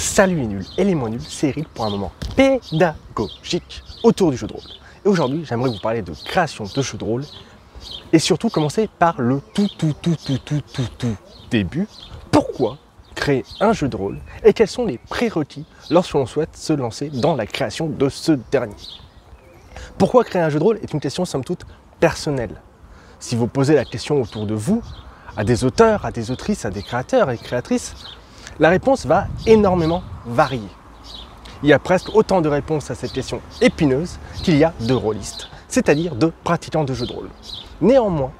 Salut 0.00 0.36
les 0.36 0.46
nuls 0.46 0.64
et 0.78 0.84
les 0.84 0.94
moins 0.94 1.10
nuls, 1.10 1.20
c'est 1.28 1.48
Eric 1.48 1.68
pour 1.68 1.84
un 1.84 1.90
moment 1.90 2.10
pédagogique 2.34 3.82
autour 4.02 4.30
du 4.30 4.38
jeu 4.38 4.46
de 4.46 4.54
rôle. 4.54 4.62
Et 5.04 5.08
aujourd'hui, 5.08 5.44
j'aimerais 5.44 5.68
vous 5.68 5.78
parler 5.78 6.00
de 6.00 6.14
création 6.24 6.64
de 6.64 6.82
jeux 6.82 6.96
de 6.96 7.04
rôle 7.04 7.22
et 8.10 8.18
surtout 8.18 8.48
commencer 8.48 8.88
par 8.98 9.20
le 9.20 9.42
tout, 9.52 9.68
tout, 9.76 9.94
tout, 10.00 10.16
tout, 10.16 10.38
tout, 10.38 10.62
tout, 10.72 10.88
tout 10.98 11.16
début. 11.50 11.86
Pourquoi 12.30 12.78
créer 13.14 13.44
un 13.60 13.74
jeu 13.74 13.88
de 13.88 13.96
rôle 13.96 14.18
et 14.42 14.54
quels 14.54 14.68
sont 14.68 14.86
les 14.86 14.96
prérequis 14.96 15.66
lorsque 15.90 16.14
l'on 16.14 16.24
souhaite 16.24 16.56
se 16.56 16.72
lancer 16.72 17.10
dans 17.10 17.36
la 17.36 17.44
création 17.44 17.86
de 17.86 18.08
ce 18.08 18.32
dernier? 18.50 18.72
Pourquoi 19.98 20.24
créer 20.24 20.40
un 20.40 20.48
jeu 20.48 20.58
de 20.58 20.64
rôle 20.64 20.78
est 20.82 20.94
une 20.94 21.00
question 21.00 21.26
somme 21.26 21.44
toute 21.44 21.66
personnelle. 22.00 22.62
Si 23.18 23.36
vous 23.36 23.48
posez 23.48 23.74
la 23.74 23.84
question 23.84 24.22
autour 24.22 24.46
de 24.46 24.54
vous, 24.54 24.82
à 25.36 25.44
des 25.44 25.62
auteurs, 25.62 26.06
à 26.06 26.10
des 26.10 26.30
autrices, 26.30 26.64
à 26.64 26.70
des 26.70 26.82
créateurs 26.82 27.30
et 27.30 27.36
créatrices, 27.36 27.94
la 28.60 28.68
réponse 28.68 29.06
va 29.06 29.26
énormément 29.46 30.02
varier. 30.26 30.68
Il 31.62 31.70
y 31.70 31.72
a 31.72 31.78
presque 31.78 32.14
autant 32.14 32.42
de 32.42 32.48
réponses 32.48 32.90
à 32.90 32.94
cette 32.94 33.12
question 33.12 33.40
épineuse 33.60 34.18
qu'il 34.42 34.56
y 34.56 34.64
a 34.64 34.74
de 34.80 34.92
rôlistes, 34.92 35.48
c'est-à-dire 35.66 36.14
de 36.14 36.30
pratiquants 36.44 36.84
de 36.84 36.92
jeux 36.92 37.06
de 37.06 37.12
rôle. 37.12 37.30
Néanmoins, 37.80 38.32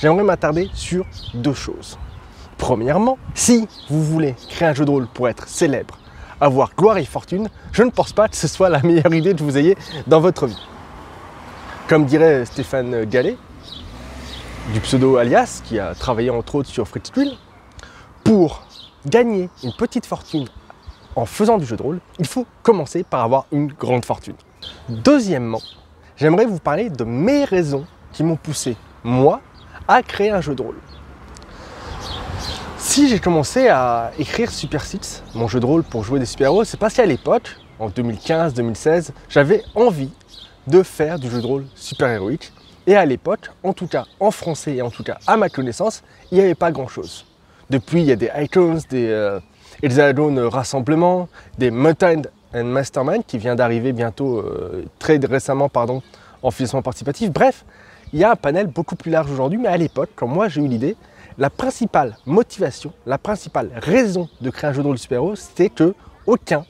j'aimerais 0.00 0.24
m'attarder 0.24 0.68
sur 0.74 1.06
deux 1.34 1.54
choses. 1.54 1.96
Premièrement, 2.58 3.16
si 3.34 3.68
vous 3.88 4.02
voulez 4.02 4.34
créer 4.48 4.68
un 4.68 4.74
jeu 4.74 4.84
de 4.84 4.90
rôle 4.90 5.06
pour 5.06 5.28
être 5.28 5.48
célèbre, 5.48 5.98
avoir 6.40 6.74
gloire 6.76 6.98
et 6.98 7.04
fortune, 7.04 7.48
je 7.72 7.84
ne 7.84 7.90
pense 7.90 8.12
pas 8.12 8.28
que 8.28 8.36
ce 8.36 8.48
soit 8.48 8.68
la 8.68 8.82
meilleure 8.82 9.14
idée 9.14 9.34
que 9.34 9.42
vous 9.42 9.56
ayez 9.56 9.76
dans 10.08 10.20
votre 10.20 10.46
vie. 10.46 10.60
Comme 11.88 12.06
dirait 12.06 12.44
Stéphane 12.44 13.04
Gallet, 13.04 13.36
du 14.72 14.80
pseudo 14.80 15.16
Alias, 15.16 15.62
qui 15.64 15.78
a 15.78 15.94
travaillé 15.94 16.30
entre 16.30 16.56
autres 16.56 16.70
sur 16.70 16.88
Fritz 16.88 17.10
Quill, 17.10 17.36
pour 18.24 18.63
gagner 19.06 19.48
une 19.62 19.72
petite 19.72 20.06
fortune 20.06 20.48
en 21.16 21.26
faisant 21.26 21.58
du 21.58 21.64
jeu 21.64 21.76
de 21.76 21.82
rôle, 21.82 22.00
il 22.18 22.26
faut 22.26 22.46
commencer 22.62 23.04
par 23.04 23.22
avoir 23.22 23.46
une 23.52 23.68
grande 23.68 24.04
fortune. 24.04 24.34
Deuxièmement, 24.88 25.60
j'aimerais 26.16 26.46
vous 26.46 26.58
parler 26.58 26.90
de 26.90 27.04
mes 27.04 27.44
raisons 27.44 27.86
qui 28.12 28.24
m'ont 28.24 28.36
poussé, 28.36 28.76
moi, 29.02 29.40
à 29.86 30.02
créer 30.02 30.30
un 30.30 30.40
jeu 30.40 30.54
de 30.54 30.62
rôle. 30.62 30.78
Si 32.78 33.08
j'ai 33.08 33.18
commencé 33.18 33.68
à 33.68 34.12
écrire 34.18 34.50
Super 34.50 34.84
Six, 34.84 35.22
mon 35.34 35.48
jeu 35.48 35.58
de 35.58 35.66
rôle 35.66 35.82
pour 35.82 36.04
jouer 36.04 36.18
des 36.18 36.26
super-héros, 36.26 36.64
c'est 36.64 36.76
parce 36.76 36.94
qu'à 36.94 37.06
l'époque, 37.06 37.56
en 37.78 37.88
2015-2016, 37.88 39.10
j'avais 39.28 39.62
envie 39.74 40.10
de 40.66 40.82
faire 40.82 41.18
du 41.18 41.30
jeu 41.30 41.40
de 41.40 41.46
rôle 41.46 41.64
super-héroïque. 41.74 42.52
Et 42.86 42.96
à 42.96 43.06
l'époque, 43.06 43.50
en 43.62 43.72
tout 43.72 43.86
cas 43.86 44.04
en 44.20 44.30
français 44.30 44.76
et 44.76 44.82
en 44.82 44.90
tout 44.90 45.02
cas 45.02 45.18
à 45.26 45.36
ma 45.36 45.48
connaissance, 45.48 46.02
il 46.30 46.38
n'y 46.38 46.44
avait 46.44 46.54
pas 46.54 46.70
grand-chose. 46.70 47.24
Depuis, 47.70 48.00
il 48.00 48.06
y 48.06 48.12
a 48.12 48.16
des 48.16 48.30
Icons, 48.36 48.78
des 48.90 49.08
euh, 49.08 50.48
Rassemblement, 50.48 51.28
des 51.58 51.70
Mutant 51.70 52.22
and 52.54 52.64
Mastermind 52.64 53.24
qui 53.26 53.38
vient 53.38 53.54
d'arriver 53.54 53.92
bientôt, 53.92 54.38
euh, 54.38 54.84
très 54.98 55.18
récemment, 55.18 55.68
pardon, 55.68 56.02
en 56.42 56.50
financement 56.50 56.82
participatif. 56.82 57.30
Bref, 57.32 57.64
il 58.12 58.20
y 58.20 58.24
a 58.24 58.30
un 58.30 58.36
panel 58.36 58.66
beaucoup 58.66 58.96
plus 58.96 59.10
large 59.10 59.30
aujourd'hui, 59.30 59.58
mais 59.58 59.68
à 59.68 59.76
l'époque, 59.76 60.10
quand 60.14 60.26
moi 60.26 60.48
j'ai 60.48 60.60
eu 60.60 60.68
l'idée, 60.68 60.96
la 61.38 61.50
principale 61.50 62.16
motivation, 62.26 62.92
la 63.06 63.18
principale 63.18 63.70
raison 63.74 64.28
de 64.40 64.50
créer 64.50 64.70
un 64.70 64.72
jeu 64.72 64.82
de 64.82 64.86
rôle 64.86 64.98
super-héros, 64.98 65.34
c'était 65.34 65.68
que 65.68 65.94
aucun 66.26 66.64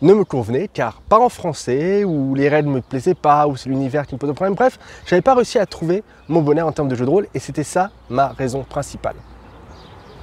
ne 0.00 0.14
me 0.14 0.24
convenait, 0.24 0.68
car 0.68 1.00
pas 1.00 1.18
en 1.18 1.28
français, 1.28 2.04
ou 2.04 2.34
les 2.34 2.48
règles 2.48 2.68
ne 2.68 2.74
me 2.74 2.80
plaisaient 2.80 3.14
pas, 3.14 3.46
ou 3.46 3.56
c'est 3.56 3.68
l'univers 3.68 4.06
qui 4.06 4.14
me 4.14 4.18
posait 4.18 4.32
problème. 4.32 4.54
Bref, 4.54 4.78
j'avais 5.06 5.22
pas 5.22 5.34
réussi 5.34 5.58
à 5.58 5.66
trouver 5.66 6.02
mon 6.28 6.42
bonheur 6.42 6.66
en 6.66 6.72
termes 6.72 6.88
de 6.88 6.94
jeu 6.94 7.04
de 7.04 7.10
rôle, 7.10 7.28
et 7.34 7.38
c'était 7.38 7.64
ça 7.64 7.90
ma 8.10 8.28
raison 8.28 8.64
principale. 8.64 9.16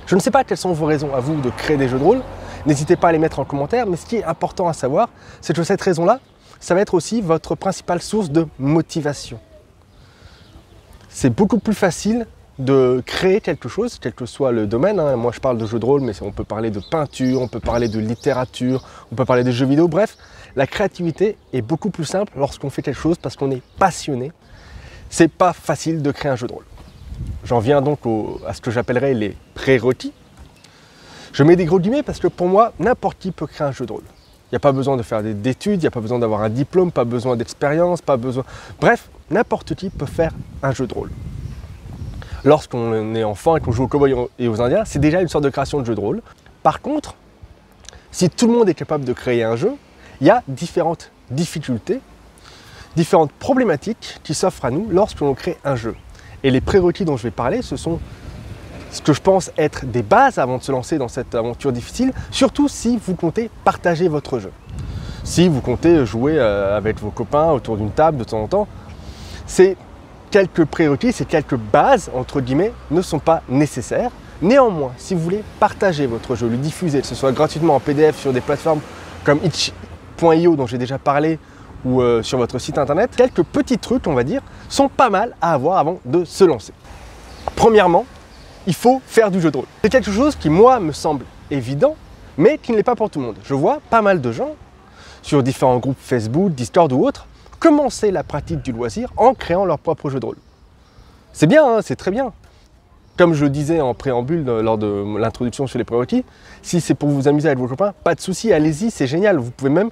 Je 0.10 0.16
ne 0.16 0.20
sais 0.20 0.32
pas 0.32 0.44
quelles 0.44 0.58
sont 0.58 0.74
vos 0.74 0.88
raisons 0.88 1.14
à 1.14 1.20
vous 1.20 1.40
de 1.40 1.52
créer 1.52 1.78
des 1.78 1.88
jeux 1.88 2.00
de 2.00 2.04
rôle. 2.04 2.24
N'hésitez 2.66 2.96
pas 2.96 3.10
à 3.10 3.12
les 3.12 3.20
mettre 3.20 3.38
en 3.38 3.46
commentaire. 3.46 3.86
Mais 3.86 3.96
ce 3.96 4.08
qui 4.08 4.16
est 4.16 4.24
important 4.24 4.68
à 4.68 4.74
savoir, 4.74 5.10
c'est 5.40 5.56
que 5.56 5.62
cette 5.62 5.82
raison-là, 5.82 6.20
ça 6.60 6.74
va 6.74 6.82
être 6.82 6.96
aussi 6.96 7.22
votre 7.22 7.54
principale 7.54 8.02
source 8.02 8.32
de 8.32 8.48
motivation. 8.58 9.40
C'est 11.10 11.30
beaucoup 11.30 11.60
plus 11.60 11.76
facile 11.76 12.26
de 12.58 13.04
créer 13.06 13.40
quelque 13.40 13.70
chose, 13.70 14.00
quel 14.02 14.14
que 14.14 14.26
soit 14.26 14.52
le 14.52 14.66
domaine. 14.66 15.00
Hein. 15.00 15.16
Moi, 15.16 15.32
je 15.32 15.40
parle 15.40 15.60
de 15.60 15.68
jeux 15.68 15.78
de 15.78 15.86
rôle, 15.86 16.02
mais 16.02 16.20
on 16.24 16.32
peut 16.32 16.44
parler 16.44 16.72
de 16.72 16.82
peinture, 16.90 17.44
on 17.44 17.48
peut 17.48 17.60
parler 17.60 17.88
de 17.88 18.00
littérature, 18.00 18.84
on 19.12 19.16
peut 19.16 19.26
parler 19.26 19.44
de 19.44 19.52
jeux 19.52 19.68
vidéo. 19.68 19.88
Bref, 19.88 20.18
la 20.56 20.66
créativité 20.66 21.38
est 21.54 21.62
beaucoup 21.62 21.92
plus 21.92 22.06
simple 22.06 22.34
lorsqu'on 22.36 22.72
fait 22.72 22.82
quelque 22.82 23.00
chose 23.00 23.18
parce 23.22 23.36
qu'on 23.36 23.52
est 23.52 23.62
passionné. 23.78 24.32
C'est 25.12 25.32
pas 25.32 25.54
facile 25.54 26.02
de 26.02 26.10
créer 26.10 26.32
un 26.32 26.36
jeu 26.36 26.48
de 26.48 26.54
rôle. 26.54 26.66
J'en 27.44 27.60
viens 27.60 27.82
donc 27.82 28.00
à 28.48 28.54
ce 28.54 28.62
que 28.62 28.72
j'appellerais 28.72 29.14
les 29.14 29.36
prérequis. 29.56 30.14
Je 31.34 31.44
mets 31.44 31.56
des 31.56 31.66
gros 31.66 31.80
guillemets 31.80 32.04
parce 32.04 32.20
que 32.20 32.28
pour 32.28 32.48
moi, 32.48 32.74
n'importe 32.80 33.18
qui 33.20 33.32
peut 33.32 33.48
créer 33.48 33.68
un 33.68 33.72
jeu 33.72 33.86
de 33.86 33.92
rôle. 33.92 34.04
Il 34.04 34.54
n'y 34.54 34.58
a 34.58 34.60
pas 34.60 34.72
besoin 34.72 34.98
de 34.98 35.04
faire 35.04 35.22
des 35.22 35.50
études, 35.50 35.76
il 35.76 35.82
n'y 35.82 35.88
a 35.88 35.92
pas 35.92 36.02
besoin 36.02 36.18
d'avoir 36.18 36.42
un 36.42 36.50
diplôme, 36.50 36.92
pas 36.92 37.06
besoin 37.06 37.36
d'expérience, 37.36 38.02
pas 38.02 38.18
besoin. 38.18 38.44
Bref, 38.82 39.10
n'importe 39.30 39.76
qui 39.76 39.92
peut 39.92 40.08
faire 40.08 40.32
un 40.64 40.72
jeu 40.72 40.88
de 40.88 40.94
rôle. 40.94 41.12
Lorsqu'on 42.44 43.16
est 43.16 43.24
enfant 43.24 43.58
et 43.58 43.60
qu'on 43.60 43.72
joue 43.72 43.84
aux 43.84 43.88
cowboys 43.88 44.28
et 44.40 44.48
aux 44.48 44.62
indiens, 44.62 44.86
c'est 44.86 45.00
déjà 45.00 45.22
une 45.22 45.28
sorte 45.28 45.44
de 45.44 45.50
création 45.50 45.80
de 45.80 45.86
jeu 45.86 45.94
de 45.94 46.00
rôle. 46.00 46.22
Par 46.64 46.82
contre, 46.82 47.16
si 48.12 48.30
tout 48.30 48.48
le 48.48 48.54
monde 48.54 48.70
est 48.70 48.74
capable 48.74 49.06
de 49.06 49.14
créer 49.14 49.44
un 49.44 49.56
jeu, 49.56 49.74
il 50.20 50.28
y 50.28 50.30
a 50.32 50.42
différentes 50.48 51.12
difficultés, 51.30 52.02
différentes 52.96 53.32
problématiques 53.32 54.20
qui 54.24 54.34
s'offrent 54.34 54.66
à 54.66 54.72
nous 54.72 54.88
lorsque 54.90 55.20
l'on 55.20 55.36
crée 55.36 55.58
un 55.64 55.76
jeu. 55.76 55.96
Et 56.44 56.52
les 56.52 56.62
prérequis 56.62 57.06
dont 57.06 57.18
je 57.18 57.24
vais 57.24 57.32
parler, 57.32 57.62
ce 57.62 57.76
sont 57.76 58.00
ce 58.92 59.02
que 59.02 59.14
je 59.14 59.22
pense 59.22 59.52
être 59.58 59.86
des 59.86 60.02
bases 60.02 60.38
avant 60.38 60.58
de 60.58 60.64
se 60.64 60.72
lancer 60.72 60.98
dans 60.98 61.08
cette 61.08 61.36
aventure 61.36 61.72
difficile, 61.72 62.12
surtout 62.32 62.68
si 62.68 62.98
vous 62.98 63.16
comptez 63.16 63.50
partager 63.64 64.08
votre 64.08 64.40
jeu. 64.40 64.52
Si 65.24 65.48
vous 65.48 65.62
comptez 65.62 66.06
jouer 66.06 66.34
euh, 66.38 66.76
avec 66.76 67.00
vos 67.00 67.12
copains 67.12 67.52
autour 67.52 67.78
d'une 67.78 67.92
table 67.92 68.18
de 68.18 68.24
temps 68.24 68.42
en 68.42 68.48
temps, 68.48 68.68
ces 69.46 69.78
quelques 70.32 70.66
prérequis, 70.66 71.12
ces 71.12 71.26
quelques 71.26 71.56
bases, 71.56 72.10
entre 72.16 72.42
guillemets, 72.42 72.74
ne 72.90 73.02
sont 73.02 73.20
pas 73.20 73.42
nécessaires. 73.50 74.12
Néanmoins, 74.42 74.94
si 74.98 75.14
vous 75.14 75.22
voulez 75.22 75.44
partager 75.60 76.08
votre 76.08 76.36
jeu, 76.36 76.48
le 76.48 76.58
diffuser, 76.58 77.02
que 77.02 77.08
ce 77.08 77.16
soit 77.16 77.32
gratuitement 77.32 77.76
en 77.76 77.80
PDF 77.80 78.18
sur 78.18 78.32
des 78.32 78.42
plateformes 78.42 78.80
comme 79.24 79.40
itch.io 79.44 80.56
dont 80.56 80.66
j'ai 80.66 80.78
déjà 80.78 80.98
parlé, 80.98 81.40
ou 81.86 82.02
euh, 82.02 82.24
sur 82.24 82.38
votre 82.38 82.60
site 82.60 82.78
internet, 82.78 83.12
quelques 83.16 83.44
petits 83.44 83.78
trucs, 83.78 84.08
on 84.08 84.14
va 84.14 84.24
dire, 84.24 84.42
sont 84.68 84.90
pas 84.90 85.10
mal 85.10 85.36
à 85.42 85.54
avoir 85.54 85.78
avant 85.78 86.00
de 86.06 86.26
se 86.26 86.44
lancer. 86.44 86.74
Premièrement, 87.56 88.06
il 88.68 88.74
faut 88.74 89.02
faire 89.06 89.32
du 89.32 89.42
jeu 89.42 89.52
de 89.52 89.58
rôle. 89.58 89.68
C'est 89.84 89.90
quelque 89.90 90.12
chose 90.12 90.36
qui, 90.36 90.50
moi, 90.50 90.80
me 90.80 90.92
semble 90.92 91.26
évident, 91.50 91.96
mais 92.38 92.58
qui 92.58 92.72
ne 92.72 92.78
l'est 92.78 92.84
pas 92.84 92.96
pour 92.96 93.10
tout 93.10 93.20
le 93.20 93.28
monde. 93.28 93.38
Je 93.44 93.54
vois 93.54 93.80
pas 93.90 94.02
mal 94.02 94.22
de 94.22 94.32
gens 94.32 94.56
sur 95.22 95.44
différents 95.44 95.78
groupes 95.78 95.98
Facebook, 96.00 96.54
Discord 96.54 96.92
ou 96.94 97.06
autres 97.06 97.26
commencer 97.60 98.10
la 98.10 98.24
pratique 98.24 98.62
du 98.62 98.72
loisir 98.72 99.12
en 99.18 99.34
créant 99.34 99.66
leur 99.66 99.80
propre 99.80 100.10
jeu 100.10 100.20
de 100.20 100.26
rôle. 100.26 100.38
C'est 101.34 101.48
bien, 101.48 101.66
hein, 101.66 101.80
c'est 101.82 101.96
très 101.96 102.12
bien. 102.12 102.34
Comme 103.18 103.34
je 103.34 103.44
le 103.44 103.50
disais 103.50 103.82
en 103.82 103.94
préambule 103.94 104.48
euh, 104.48 104.62
lors 104.62 104.78
de 104.78 105.18
l'introduction 105.18 105.68
sur 105.68 105.78
les 105.78 105.84
prérequis, 105.84 106.24
si 106.62 106.80
c'est 106.80 106.96
pour 106.96 107.10
vous 107.10 107.28
amuser 107.28 107.50
avec 107.50 107.60
vos 107.60 107.68
copains, 107.68 107.94
pas 108.04 108.16
de 108.16 108.22
souci, 108.22 108.54
allez-y, 108.54 108.92
c'est 108.92 109.08
génial. 109.08 109.38
Vous 109.38 109.52
pouvez 109.52 109.70
même 109.70 109.90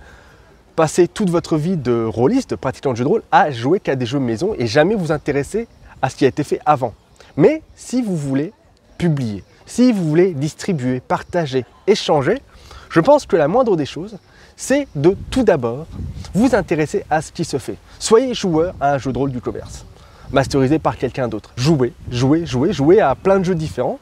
passer 0.78 1.08
toute 1.08 1.32
votre 1.32 1.58
vie 1.58 1.76
de 1.76 2.06
rôliste, 2.06 2.52
de 2.52 2.56
pratiquant 2.56 2.92
de 2.92 2.98
jeu 2.98 3.04
de 3.04 3.10
rôle, 3.10 3.24
à 3.32 3.50
jouer 3.50 3.80
qu'à 3.80 3.96
des 3.96 4.06
jeux 4.06 4.20
maison 4.20 4.54
et 4.60 4.68
jamais 4.68 4.94
vous 4.94 5.12
intéresser 5.12 5.68
à 6.04 6.10
ce 6.10 6.16
qui 6.16 6.24
a 6.24 6.28
été 6.28 6.44
fait 6.44 6.60
avant. 6.68 6.94
Mais 7.36 7.64
si 7.76 8.04
vous 8.04 8.16
voulez 8.16 8.54
publier, 9.00 9.44
si 9.66 9.92
vous 9.92 10.08
voulez 10.08 10.36
distribuer, 10.36 11.00
partager, 11.00 11.66
échanger, 11.88 12.44
je 12.92 13.00
pense 13.00 13.26
que 13.26 13.36
la 13.36 13.48
moindre 13.48 13.76
des 13.76 13.88
choses, 13.88 14.20
c'est 14.56 14.88
de 14.96 15.18
tout 15.32 15.42
d'abord 15.42 15.88
vous 16.36 16.54
intéresser 16.54 17.04
à 17.10 17.24
ce 17.24 17.32
qui 17.32 17.44
se 17.44 17.58
fait. 17.58 17.78
Soyez 17.98 18.36
joueur 18.36 18.76
à 18.80 18.94
un 18.94 18.98
jeu 19.00 19.12
de 19.12 19.18
rôle 19.18 19.32
du 19.32 19.42
commerce, 19.42 19.84
masterisé 20.32 20.78
par 20.78 20.96
quelqu'un 20.96 21.28
d'autre. 21.28 21.54
Jouez, 21.58 21.92
jouez, 22.12 22.46
jouez, 22.46 22.72
jouez 22.72 23.02
à 23.02 23.16
plein 23.16 23.40
de 23.40 23.46
jeux 23.46 23.56
différents 23.56 23.98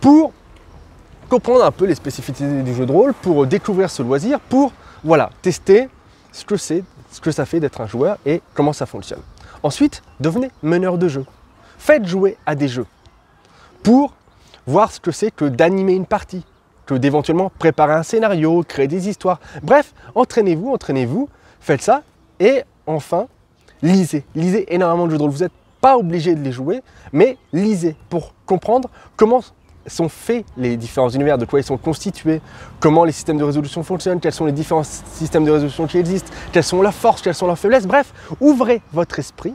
pour 0.00 0.32
comprendre 1.28 1.62
un 1.66 1.70
peu 1.70 1.84
les 1.84 1.94
spécificités 1.94 2.62
du 2.62 2.74
jeu 2.74 2.86
de 2.86 2.92
rôle, 2.92 3.12
pour 3.12 3.46
découvrir 3.46 3.90
ce 3.90 4.02
loisir, 4.02 4.40
pour 4.40 4.72
voilà, 5.04 5.30
tester 5.42 5.88
ce 6.32 6.44
que 6.44 6.56
c'est, 6.56 6.84
ce 7.10 7.20
que 7.20 7.30
ça 7.30 7.44
fait 7.44 7.60
d'être 7.60 7.80
un 7.80 7.86
joueur 7.86 8.18
et 8.24 8.42
comment 8.54 8.72
ça 8.72 8.86
fonctionne. 8.86 9.20
Ensuite, 9.62 10.02
devenez 10.20 10.50
meneur 10.62 10.98
de 10.98 11.08
jeu. 11.08 11.24
Faites 11.78 12.06
jouer 12.06 12.36
à 12.46 12.54
des 12.54 12.68
jeux 12.68 12.86
pour 13.82 14.14
voir 14.66 14.92
ce 14.92 15.00
que 15.00 15.10
c'est 15.10 15.30
que 15.30 15.44
d'animer 15.44 15.94
une 15.94 16.06
partie, 16.06 16.44
que 16.86 16.94
d'éventuellement 16.94 17.50
préparer 17.58 17.94
un 17.94 18.02
scénario, 18.02 18.62
créer 18.66 18.88
des 18.88 19.08
histoires. 19.08 19.40
Bref, 19.62 19.92
entraînez-vous, 20.14 20.72
entraînez-vous, 20.72 21.28
faites 21.60 21.82
ça 21.82 22.02
et 22.38 22.62
enfin, 22.86 23.26
lisez. 23.82 24.24
Lisez 24.34 24.72
énormément 24.74 25.06
de 25.06 25.10
jeux 25.12 25.18
de 25.18 25.22
rôle. 25.22 25.32
Vous 25.32 25.42
n'êtes 25.42 25.52
pas 25.80 25.96
obligé 25.96 26.34
de 26.34 26.42
les 26.42 26.52
jouer, 26.52 26.82
mais 27.12 27.36
lisez 27.52 27.96
pour 28.08 28.34
comprendre 28.46 28.88
comment 29.16 29.42
sont 29.86 30.08
faits 30.08 30.44
les 30.56 30.76
différents 30.76 31.08
univers, 31.08 31.38
de 31.38 31.44
quoi 31.44 31.60
ils 31.60 31.64
sont 31.64 31.76
constitués, 31.76 32.40
comment 32.80 33.04
les 33.04 33.12
systèmes 33.12 33.38
de 33.38 33.44
résolution 33.44 33.82
fonctionnent, 33.82 34.20
quels 34.20 34.32
sont 34.32 34.46
les 34.46 34.52
différents 34.52 34.84
systèmes 34.84 35.44
de 35.44 35.50
résolution 35.50 35.86
qui 35.86 35.98
existent, 35.98 36.32
quelles 36.52 36.64
sont 36.64 36.82
leurs 36.82 36.94
forces, 36.94 37.22
quelles 37.22 37.34
sont 37.34 37.46
leurs 37.46 37.58
faiblesses. 37.58 37.86
Bref, 37.86 38.12
ouvrez 38.40 38.82
votre 38.92 39.18
esprit 39.18 39.54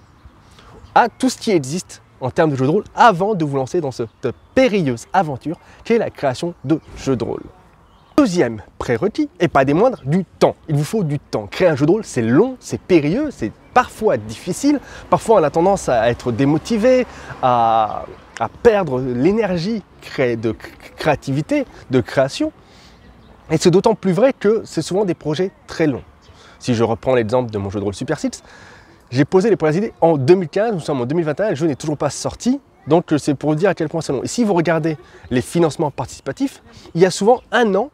à 0.95 1.09
tout 1.09 1.29
ce 1.29 1.37
qui 1.37 1.51
existe 1.51 2.01
en 2.21 2.31
termes 2.31 2.51
de 2.51 2.55
jeux 2.55 2.65
de 2.65 2.71
rôle 2.71 2.83
avant 2.95 3.35
de 3.35 3.45
vous 3.45 3.55
lancer 3.55 3.81
dans 3.81 3.91
cette 3.91 4.29
périlleuse 4.55 5.05
aventure 5.13 5.59
qui 5.83 5.93
est 5.93 5.97
la 5.97 6.09
création 6.09 6.53
de 6.63 6.79
jeux 6.97 7.15
de 7.15 7.23
rôle. 7.23 7.43
Deuxième 8.17 8.63
prérequis, 8.79 9.29
et 9.39 9.47
pas 9.47 9.63
des 9.63 9.75
moindres, 9.75 10.01
du 10.03 10.25
temps. 10.25 10.55
Il 10.67 10.75
vous 10.75 10.83
faut 10.83 11.03
du 11.03 11.19
temps. 11.19 11.45
Créer 11.45 11.67
un 11.67 11.75
jeu 11.75 11.85
de 11.85 11.91
rôle, 11.91 12.03
c'est 12.03 12.23
long, 12.23 12.57
c'est 12.59 12.81
périlleux, 12.81 13.29
c'est 13.29 13.51
parfois 13.75 14.17
difficile. 14.17 14.79
Parfois, 15.11 15.39
on 15.39 15.43
a 15.43 15.51
tendance 15.51 15.87
à 15.87 16.09
être 16.09 16.31
démotivé, 16.31 17.05
à, 17.43 18.05
perdre 18.61 18.99
l'énergie 19.01 19.81
de 20.17 20.55
créativité, 20.95 21.65
de 21.89 22.01
création. 22.01 22.51
Et 23.49 23.57
c'est 23.57 23.71
d'autant 23.71 23.95
plus 23.95 24.11
vrai 24.11 24.33
que 24.33 24.61
c'est 24.65 24.81
souvent 24.81 25.05
des 25.05 25.13
projets 25.13 25.51
très 25.67 25.87
longs. 25.87 26.03
Si 26.59 26.75
je 26.75 26.83
reprends 26.83 27.15
l'exemple 27.15 27.51
de 27.51 27.57
mon 27.57 27.69
jeu 27.69 27.79
de 27.79 27.83
rôle 27.83 27.95
Super 27.95 28.19
Six, 28.19 28.43
j'ai 29.09 29.25
posé 29.25 29.49
les 29.49 29.55
premières 29.55 29.77
idées 29.77 29.93
en 30.01 30.17
2015, 30.17 30.73
nous 30.73 30.79
sommes 30.79 31.01
en 31.01 31.05
2021, 31.05 31.49
le 31.49 31.55
jeu 31.55 31.67
n'est 31.67 31.75
toujours 31.75 31.97
pas 31.97 32.09
sorti, 32.09 32.59
donc 32.87 33.13
c'est 33.17 33.35
pour 33.35 33.51
vous 33.51 33.55
dire 33.55 33.69
à 33.69 33.73
quel 33.73 33.89
point 33.89 34.01
c'est 34.01 34.11
long. 34.11 34.23
Et 34.23 34.27
si 34.27 34.43
vous 34.43 34.53
regardez 34.53 34.97
les 35.31 35.41
financements 35.41 35.91
participatifs, 35.91 36.61
il 36.93 37.01
y 37.01 37.05
a 37.05 37.11
souvent 37.11 37.41
un 37.51 37.73
an, 37.75 37.89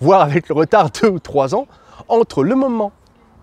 voire 0.00 0.22
avec 0.22 0.48
le 0.48 0.54
retard 0.54 0.90
deux 1.02 1.08
ou 1.08 1.18
trois 1.18 1.54
ans, 1.54 1.66
entre 2.08 2.42
le 2.42 2.54
moment 2.54 2.92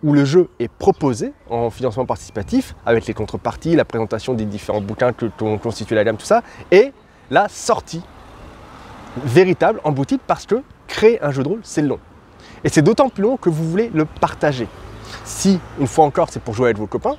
où 0.03 0.13
le 0.13 0.25
jeu 0.25 0.49
est 0.59 0.71
proposé 0.71 1.33
en 1.49 1.69
financement 1.69 2.05
participatif, 2.05 2.75
avec 2.85 3.05
les 3.05 3.13
contreparties, 3.13 3.75
la 3.75 3.85
présentation 3.85 4.33
des 4.33 4.45
différents 4.45 4.81
bouquins 4.81 5.13
que 5.13 5.25
constitue 5.57 5.95
la 5.95 6.03
gamme, 6.03 6.17
tout 6.17 6.25
ça, 6.25 6.41
et 6.71 6.93
la 7.29 7.49
sortie 7.49 8.01
véritable 9.23 9.81
en 9.83 9.91
boutique 9.91 10.21
parce 10.25 10.45
que 10.45 10.63
créer 10.87 11.21
un 11.21 11.31
jeu 11.31 11.43
de 11.43 11.49
rôle, 11.49 11.59
c'est 11.63 11.81
long. 11.81 11.99
Et 12.63 12.69
c'est 12.69 12.81
d'autant 12.81 13.09
plus 13.09 13.23
long 13.23 13.37
que 13.37 13.49
vous 13.49 13.69
voulez 13.69 13.91
le 13.93 14.05
partager. 14.05 14.67
Si, 15.23 15.59
une 15.79 15.87
fois 15.87 16.05
encore, 16.05 16.29
c'est 16.29 16.41
pour 16.41 16.53
jouer 16.53 16.67
avec 16.67 16.77
vos 16.77 16.87
copains, 16.87 17.15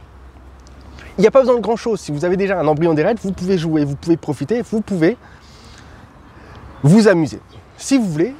il 1.18 1.22
n'y 1.22 1.26
a 1.26 1.30
pas 1.30 1.40
besoin 1.40 1.56
de 1.56 1.60
grand 1.60 1.76
chose. 1.76 2.00
Si 2.00 2.12
vous 2.12 2.24
avez 2.24 2.36
déjà 2.36 2.58
un 2.58 2.66
embryon 2.66 2.94
des 2.94 3.02
règles, 3.02 3.20
vous 3.22 3.32
pouvez 3.32 3.58
jouer, 3.58 3.84
vous 3.84 3.96
pouvez 3.96 4.16
profiter, 4.16 4.62
vous 4.62 4.80
pouvez 4.80 5.16
vous 6.82 7.08
amuser. 7.08 7.40
Si 7.76 7.98
vous 7.98 8.08
voulez 8.08 8.34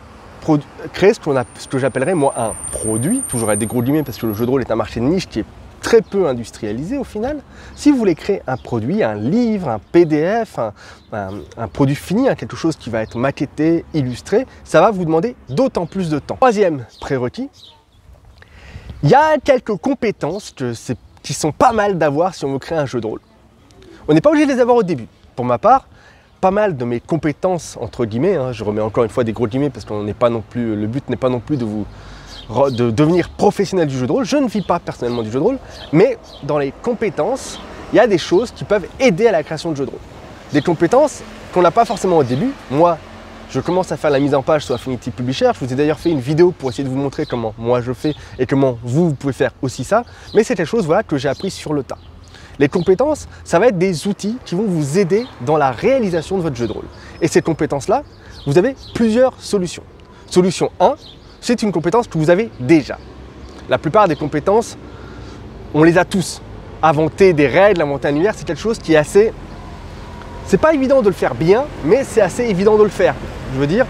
créer 0.92 1.14
ce, 1.14 1.68
que 1.68 1.78
j'appellerais 1.78 2.14
moi 2.14 2.34
un 2.36 2.52
produit, 2.72 3.22
toujours 3.28 3.48
avec 3.48 3.60
des 3.60 3.66
gros 3.66 3.82
guillemets 3.82 4.02
parce 4.02 4.18
que 4.18 4.26
le 4.26 4.34
jeu 4.34 4.46
de 4.46 4.50
rôle 4.50 4.62
est 4.62 4.70
un 4.70 4.76
marché 4.76 5.00
de 5.00 5.04
niche 5.04 5.28
qui 5.28 5.40
est 5.40 5.44
très 5.80 6.02
peu 6.02 6.28
industrialisé 6.28 6.98
au 6.98 7.04
final. 7.04 7.40
Si 7.74 7.90
vous 7.90 7.96
voulez 7.96 8.14
créer 8.14 8.42
un 8.46 8.56
produit, 8.56 9.02
un 9.02 9.14
livre, 9.14 9.68
un 9.68 9.78
PDF, 9.78 10.58
un, 11.12 11.68
produit 11.68 11.94
fini, 11.94 12.28
hein, 12.28 12.34
quelque 12.34 12.56
chose 12.56 12.76
qui 12.76 12.90
va 12.90 13.02
être 13.02 13.16
maquetté, 13.18 13.84
illustré, 13.94 14.46
ça 14.64 14.80
va 14.80 14.90
vous 14.90 15.04
demander 15.04 15.36
d'autant 15.48 15.86
plus 15.86 16.10
de 16.10 16.18
temps. 16.18 16.36
Troisième 16.36 16.84
prérequis, 17.00 17.48
il 19.02 19.08
y 19.08 19.14
a 19.14 19.38
quelques 19.38 19.76
compétences 19.76 20.54
qui 21.22 21.34
sont 21.34 21.52
pas 21.52 21.72
mal 21.72 21.96
d'avoir 21.96 22.34
si 22.34 22.44
on 22.44 22.52
veut 22.52 22.58
créer 22.58 22.78
un 22.78 22.86
jeu 22.86 23.00
de 23.00 23.06
rôle. 23.06 23.20
On 24.08 24.14
n'est 24.14 24.20
pas 24.20 24.30
obligé 24.30 24.46
de 24.46 24.52
les 24.52 24.60
avoir 24.60 24.76
au 24.76 24.82
début. 24.82 25.08
Pour 25.36 25.44
ma 25.44 25.58
part, 25.58 25.88
pas 26.40 26.50
mal 26.50 26.76
de 26.76 26.84
mes 26.84 27.00
compétences, 27.00 27.76
entre 27.80 28.04
guillemets, 28.04 28.36
hein, 28.36 28.52
je 28.52 28.64
remets 28.64 28.80
encore 28.80 29.04
une 29.04 29.10
fois 29.10 29.24
des 29.24 29.32
gros 29.32 29.46
guillemets 29.46 29.70
parce 29.70 29.84
qu'on 29.84 30.02
n'est 30.02 30.14
pas 30.14 30.30
non 30.30 30.42
plus, 30.48 30.74
le 30.74 30.86
but 30.86 31.08
n'est 31.08 31.16
pas 31.16 31.28
non 31.28 31.40
plus 31.40 31.56
de 31.56 31.64
vous 31.64 31.86
de 32.72 32.90
devenir 32.90 33.28
professionnel 33.28 33.86
du 33.86 33.96
jeu 33.96 34.06
de 34.06 34.12
rôle. 34.12 34.24
Je 34.24 34.36
ne 34.36 34.48
vis 34.48 34.62
pas 34.62 34.80
personnellement 34.80 35.22
du 35.22 35.30
jeu 35.30 35.38
de 35.38 35.44
rôle, 35.44 35.58
mais 35.92 36.18
dans 36.42 36.58
les 36.58 36.72
compétences, 36.82 37.60
il 37.92 37.96
y 37.96 38.00
a 38.00 38.06
des 38.06 38.18
choses 38.18 38.50
qui 38.50 38.64
peuvent 38.64 38.86
aider 38.98 39.28
à 39.28 39.32
la 39.32 39.42
création 39.42 39.70
de 39.70 39.76
jeux 39.76 39.86
de 39.86 39.90
rôle. 39.90 40.00
Des 40.52 40.62
compétences 40.62 41.22
qu'on 41.52 41.62
n'a 41.62 41.70
pas 41.70 41.84
forcément 41.84 42.18
au 42.18 42.24
début. 42.24 42.50
Moi, 42.70 42.98
je 43.50 43.60
commence 43.60 43.92
à 43.92 43.96
faire 43.96 44.10
la 44.10 44.20
mise 44.20 44.34
en 44.34 44.42
page 44.42 44.64
sur 44.64 44.74
Affinity 44.74 45.10
Publisher. 45.10 45.50
Je 45.54 45.64
vous 45.64 45.72
ai 45.72 45.76
d'ailleurs 45.76 45.98
fait 45.98 46.10
une 46.10 46.20
vidéo 46.20 46.52
pour 46.52 46.70
essayer 46.70 46.84
de 46.84 46.88
vous 46.88 46.96
montrer 46.96 47.26
comment 47.26 47.54
moi 47.58 47.80
je 47.80 47.92
fais 47.92 48.14
et 48.38 48.46
comment 48.46 48.78
vous, 48.82 49.14
pouvez 49.14 49.32
faire 49.32 49.52
aussi 49.62 49.84
ça. 49.84 50.04
Mais 50.34 50.44
c'est 50.44 50.54
quelque 50.54 50.66
chose 50.66 50.86
voilà, 50.86 51.02
que 51.02 51.18
j'ai 51.18 51.28
appris 51.28 51.50
sur 51.50 51.72
le 51.72 51.82
tas. 51.82 51.98
Les 52.60 52.68
compétences, 52.68 53.26
ça 53.42 53.58
va 53.58 53.68
être 53.68 53.78
des 53.78 54.06
outils 54.06 54.36
qui 54.44 54.54
vont 54.54 54.66
vous 54.66 54.98
aider 54.98 55.24
dans 55.46 55.56
la 55.56 55.70
réalisation 55.70 56.36
de 56.36 56.42
votre 56.42 56.56
jeu 56.56 56.68
de 56.68 56.72
rôle. 56.72 56.84
Et 57.22 57.26
ces 57.26 57.40
compétences-là, 57.40 58.02
vous 58.46 58.58
avez 58.58 58.76
plusieurs 58.94 59.32
solutions. 59.40 59.82
Solution 60.26 60.70
1, 60.78 60.92
c'est 61.40 61.62
une 61.62 61.72
compétence 61.72 62.06
que 62.06 62.18
vous 62.18 62.28
avez 62.28 62.50
déjà. 62.60 62.98
La 63.70 63.78
plupart 63.78 64.08
des 64.08 64.14
compétences, 64.14 64.76
on 65.72 65.84
les 65.84 65.96
a 65.96 66.04
tous. 66.04 66.42
Inventer 66.82 67.32
des 67.32 67.46
règles, 67.46 67.80
inventer 67.80 68.08
un 68.08 68.10
univers, 68.10 68.34
c'est 68.36 68.46
quelque 68.46 68.60
chose 68.60 68.78
qui 68.78 68.92
est 68.92 68.98
assez. 68.98 69.32
C'est 70.44 70.60
pas 70.60 70.74
évident 70.74 71.00
de 71.00 71.08
le 71.08 71.14
faire 71.14 71.34
bien, 71.34 71.64
mais 71.86 72.04
c'est 72.04 72.20
assez 72.20 72.44
évident 72.44 72.76
de 72.76 72.82
le 72.82 72.90
faire. 72.90 73.14
Je 73.54 73.58
veux 73.58 73.66
dire, 73.66 73.86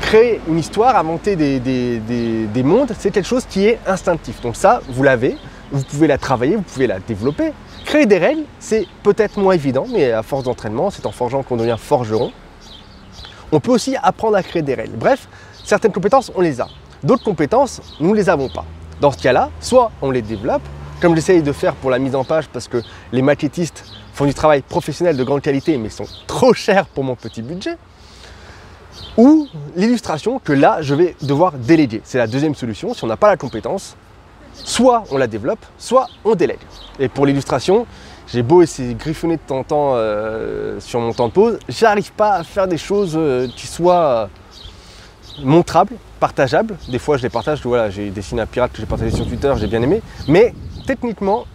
créer 0.00 0.40
une 0.48 0.58
histoire, 0.58 0.96
inventer 0.96 1.36
des, 1.36 1.60
des 1.60 2.62
mondes, 2.62 2.94
c'est 2.98 3.10
quelque 3.10 3.28
chose 3.28 3.44
qui 3.44 3.66
est 3.66 3.78
instinctif. 3.86 4.40
Donc 4.40 4.56
ça, 4.56 4.80
vous 4.88 5.02
l'avez, 5.02 5.36
vous 5.70 5.82
pouvez 5.84 6.06
la 6.06 6.16
travailler, 6.16 6.56
vous 6.56 6.62
pouvez 6.62 6.86
la 6.86 6.98
développer. 6.98 7.52
Créer 7.84 8.06
des 8.06 8.18
règles, 8.18 8.44
c'est 8.58 8.86
peut-être 9.02 9.38
moins 9.38 9.54
évident, 9.54 9.86
mais 9.92 10.12
à 10.12 10.22
force 10.22 10.44
d'entraînement, 10.44 10.90
c'est 10.90 11.06
en 11.06 11.12
forgeant 11.12 11.42
qu'on 11.42 11.56
devient 11.56 11.76
forgeron. 11.78 12.32
On 13.50 13.60
peut 13.60 13.72
aussi 13.72 13.96
apprendre 14.02 14.36
à 14.36 14.42
créer 14.42 14.62
des 14.62 14.74
règles. 14.74 14.96
Bref, 14.96 15.28
Certaines 15.64 15.92
compétences, 15.92 16.32
on 16.34 16.40
les 16.40 16.60
a. 16.60 16.68
D'autres 17.02 17.24
compétences, 17.24 17.80
nous 18.00 18.10
ne 18.10 18.16
les 18.16 18.28
avons 18.28 18.48
pas. 18.48 18.64
Dans 19.00 19.12
ce 19.12 19.18
cas-là, 19.18 19.50
soit 19.60 19.90
on 20.02 20.10
les 20.10 20.22
développe, 20.22 20.62
comme 21.00 21.14
j'essaye 21.14 21.42
de 21.42 21.52
faire 21.52 21.74
pour 21.74 21.90
la 21.90 21.98
mise 21.98 22.14
en 22.14 22.24
page 22.24 22.48
parce 22.48 22.68
que 22.68 22.82
les 23.12 23.22
maquettistes 23.22 23.84
font 24.12 24.26
du 24.26 24.34
travail 24.34 24.62
professionnel 24.62 25.16
de 25.16 25.24
grande 25.24 25.40
qualité 25.40 25.76
mais 25.78 25.88
sont 25.88 26.06
trop 26.26 26.52
chers 26.52 26.86
pour 26.86 27.04
mon 27.04 27.16
petit 27.16 27.42
budget, 27.42 27.76
ou 29.16 29.48
l'illustration 29.76 30.38
que 30.38 30.52
là, 30.52 30.82
je 30.82 30.94
vais 30.94 31.16
devoir 31.22 31.52
déléguer. 31.52 32.02
C'est 32.04 32.18
la 32.18 32.26
deuxième 32.26 32.54
solution. 32.54 32.94
Si 32.94 33.02
on 33.04 33.06
n'a 33.06 33.16
pas 33.16 33.28
la 33.28 33.36
compétence, 33.36 33.96
soit 34.54 35.04
on 35.10 35.16
la 35.16 35.26
développe, 35.26 35.64
soit 35.78 36.08
on 36.24 36.34
délègue. 36.34 36.60
Et 36.98 37.08
pour 37.08 37.26
l'illustration, 37.26 37.86
j'ai 38.32 38.42
beau 38.42 38.62
essayer 38.62 38.94
de 38.94 38.98
griffonner 38.98 39.36
de 39.36 39.42
temps 39.42 39.58
en 39.58 39.64
temps 39.64 39.92
euh, 39.94 40.80
sur 40.80 41.00
mon 41.00 41.12
temps 41.12 41.28
de 41.28 41.32
pause, 41.32 41.58
j'arrive 41.68 42.12
pas 42.12 42.34
à 42.34 42.44
faire 42.44 42.66
des 42.66 42.78
choses 42.78 43.14
euh, 43.16 43.46
qui 43.56 43.66
soient 43.66 44.30
montrable, 45.42 45.96
partageable. 46.20 46.76
Des 46.88 46.98
fois, 46.98 47.16
je 47.16 47.22
les 47.22 47.28
partage. 47.28 47.60
Voilà, 47.62 47.90
j'ai 47.90 48.10
dessiné 48.10 48.42
un 48.42 48.46
pirate 48.46 48.72
que 48.72 48.78
j'ai 48.78 48.86
partagé 48.86 49.14
sur 49.14 49.26
Twitter, 49.26 49.52
j'ai 49.56 49.66
bien 49.66 49.82
aimé. 49.82 50.02
Mais 50.28 50.54
techniquement, 50.86 51.46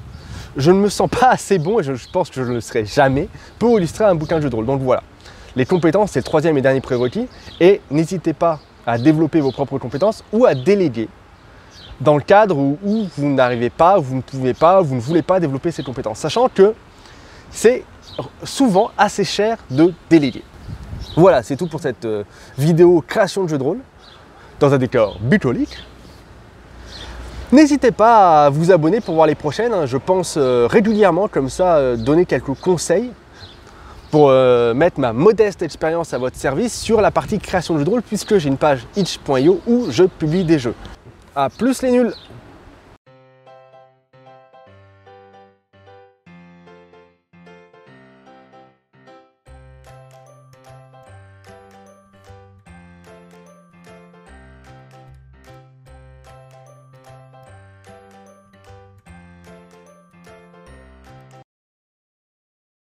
je 0.55 0.71
ne 0.71 0.79
me 0.79 0.89
sens 0.89 1.09
pas 1.09 1.29
assez 1.29 1.59
bon 1.59 1.79
et 1.79 1.83
je, 1.83 1.93
pense 2.11 2.29
que 2.29 2.43
je 2.43 2.49
ne 2.49 2.55
le 2.55 2.61
serai 2.61 2.85
jamais 2.85 3.29
pour 3.59 3.77
illustrer 3.77 4.05
un 4.05 4.15
bouquin 4.15 4.37
de 4.37 4.41
jeu 4.41 4.49
de 4.49 4.55
rôle. 4.55 4.65
Donc 4.65 4.81
voilà, 4.81 5.03
les 5.55 5.65
compétences, 5.65 6.11
c'est 6.11 6.19
le 6.19 6.23
troisième 6.23 6.57
et 6.57 6.61
dernier 6.61 6.81
prérequis. 6.81 7.27
Et 7.59 7.81
n'hésitez 7.91 8.33
pas 8.33 8.59
à 8.85 8.97
développer 8.97 9.39
vos 9.39 9.51
propres 9.51 9.77
compétences 9.77 10.23
ou 10.31 10.45
à 10.45 10.55
déléguer 10.55 11.09
dans 11.99 12.15
le 12.15 12.21
cadre 12.21 12.57
où, 12.57 12.77
vous 13.17 13.27
n'arrivez 13.27 13.69
pas, 13.69 13.97
vous 13.99 14.15
ne 14.15 14.21
pouvez 14.21 14.53
pas, 14.53 14.81
vous 14.81 14.95
ne 14.95 14.99
voulez 14.99 15.21
pas 15.21 15.39
développer 15.39 15.71
ces 15.71 15.83
compétences. 15.83 16.19
Sachant 16.19 16.47
que 16.49 16.73
c'est 17.49 17.83
souvent 18.43 18.91
assez 18.97 19.23
cher 19.23 19.57
de 19.69 19.93
déléguer. 20.09 20.43
Voilà, 21.15 21.41
c'est 21.41 21.55
tout 21.55 21.67
pour 21.67 21.79
cette 21.79 22.05
euh, 22.05 22.23
vidéo 22.57 23.03
création 23.05 23.43
de 23.43 23.49
jeu 23.49 23.57
de 23.57 23.63
rôle 23.63 23.79
dans 24.59 24.73
un 24.73 24.77
décor 24.77 25.17
bucolique. 25.19 25.77
N'hésitez 27.51 27.91
pas 27.91 28.45
à 28.45 28.49
vous 28.49 28.71
abonner 28.71 29.01
pour 29.01 29.15
voir 29.15 29.25
les 29.25 29.35
prochaines. 29.35 29.73
Hein. 29.73 29.85
Je 29.85 29.97
pense 29.97 30.35
euh, 30.37 30.67
régulièrement 30.69 31.27
comme 31.27 31.49
ça 31.49 31.77
euh, 31.77 31.95
donner 31.95 32.25
quelques 32.25 32.53
conseils 32.61 33.11
pour 34.11 34.31
mettre 34.73 35.01
ma 35.01 35.11
modeste 35.11 35.61
expérience 35.63 36.13
à 36.13 36.17
votre 36.17 36.37
service 36.37 36.79
sur 36.79 37.01
la 37.01 37.11
partie 37.11 37.39
création 37.39 37.73
de 37.73 37.79
jeu 37.79 37.85
de 37.85 37.89
rôle 37.89 38.01
puisque 38.01 38.37
j'ai 38.37 38.47
une 38.47 38.55
page 38.55 38.87
itch.io 38.95 39.59
où 39.67 39.87
je 39.89 40.05
publie 40.05 40.45
des 40.45 40.59
jeux. 40.59 40.73
A 41.39 41.51
plus 41.51 41.83
les 41.83 41.91
nuls 41.91 42.15